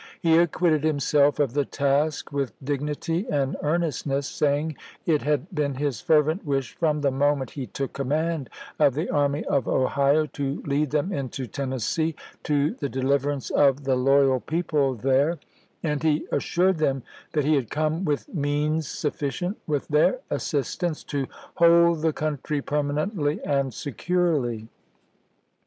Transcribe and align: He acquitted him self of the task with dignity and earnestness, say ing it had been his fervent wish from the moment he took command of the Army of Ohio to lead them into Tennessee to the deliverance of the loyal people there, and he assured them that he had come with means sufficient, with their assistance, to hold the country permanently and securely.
He 0.19 0.35
acquitted 0.39 0.83
him 0.83 0.99
self 0.99 1.37
of 1.39 1.53
the 1.53 1.63
task 1.63 2.31
with 2.31 2.53
dignity 2.65 3.27
and 3.29 3.55
earnestness, 3.61 4.25
say 4.27 4.59
ing 4.61 4.75
it 5.05 5.21
had 5.21 5.53
been 5.53 5.75
his 5.75 6.01
fervent 6.01 6.43
wish 6.43 6.73
from 6.75 7.01
the 7.01 7.11
moment 7.11 7.51
he 7.51 7.67
took 7.67 7.93
command 7.93 8.49
of 8.79 8.95
the 8.95 9.11
Army 9.11 9.45
of 9.45 9.67
Ohio 9.67 10.25
to 10.25 10.63
lead 10.65 10.89
them 10.89 11.13
into 11.13 11.45
Tennessee 11.45 12.15
to 12.41 12.73
the 12.79 12.89
deliverance 12.89 13.51
of 13.51 13.83
the 13.83 13.95
loyal 13.95 14.39
people 14.39 14.95
there, 14.95 15.37
and 15.83 16.01
he 16.01 16.25
assured 16.31 16.79
them 16.79 17.03
that 17.33 17.45
he 17.45 17.53
had 17.53 17.69
come 17.69 18.03
with 18.03 18.27
means 18.33 18.87
sufficient, 18.87 19.55
with 19.67 19.87
their 19.87 20.19
assistance, 20.31 21.03
to 21.03 21.27
hold 21.57 22.01
the 22.01 22.11
country 22.11 22.59
permanently 22.59 23.39
and 23.45 23.71
securely. 23.71 24.67